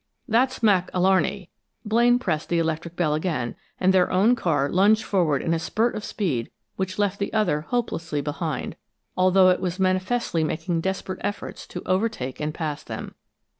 [0.27, 1.49] "That's Mac Alarney."
[1.85, 5.93] Blaine pressed the electric bell again, and their own car lunged forward in a spurt
[5.93, 8.77] of speed which left the other hopelessly behind,
[9.15, 13.13] although it was manifestly making desperate efforts to overtake and pass them.